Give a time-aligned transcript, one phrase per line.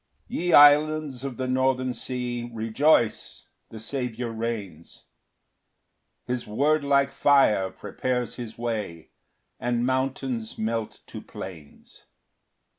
[0.29, 5.05] 1 Ye islands of the northern sea, Rejoice, the Saviour reigns;
[6.25, 9.11] His word like fire, prepares his way,
[9.59, 12.05] And mountains melt to plains.